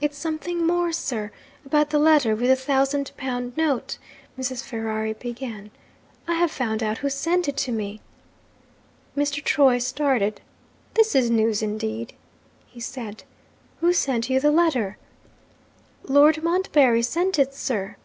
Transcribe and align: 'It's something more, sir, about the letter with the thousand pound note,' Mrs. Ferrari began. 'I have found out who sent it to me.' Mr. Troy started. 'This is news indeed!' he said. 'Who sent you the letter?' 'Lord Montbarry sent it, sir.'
'It's 0.00 0.16
something 0.16 0.64
more, 0.64 0.92
sir, 0.92 1.32
about 1.66 1.90
the 1.90 1.98
letter 1.98 2.36
with 2.36 2.48
the 2.48 2.54
thousand 2.54 3.10
pound 3.16 3.56
note,' 3.56 3.98
Mrs. 4.38 4.62
Ferrari 4.62 5.14
began. 5.14 5.72
'I 6.28 6.34
have 6.34 6.50
found 6.52 6.80
out 6.80 6.98
who 6.98 7.10
sent 7.10 7.48
it 7.48 7.56
to 7.56 7.72
me.' 7.72 8.00
Mr. 9.16 9.42
Troy 9.42 9.78
started. 9.78 10.40
'This 10.94 11.16
is 11.16 11.28
news 11.30 11.60
indeed!' 11.60 12.12
he 12.68 12.78
said. 12.78 13.24
'Who 13.80 13.92
sent 13.92 14.30
you 14.30 14.38
the 14.38 14.52
letter?' 14.52 14.96
'Lord 16.04 16.44
Montbarry 16.44 17.02
sent 17.02 17.36
it, 17.36 17.52
sir.' 17.52 17.96